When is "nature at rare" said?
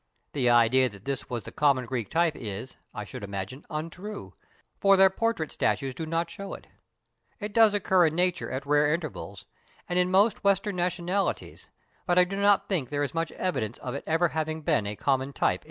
8.15-8.91